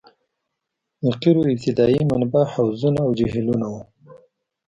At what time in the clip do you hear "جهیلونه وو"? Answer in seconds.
3.19-3.81